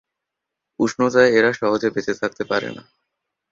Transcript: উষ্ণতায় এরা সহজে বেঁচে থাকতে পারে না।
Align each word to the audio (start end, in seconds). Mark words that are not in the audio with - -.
উষ্ণতায় 0.79 1.31
এরা 1.37 1.51
সহজে 1.53 1.87
বেঁচে 1.89 2.13
থাকতে 2.21 2.43
পারে 2.45 2.69
না। 2.75 2.83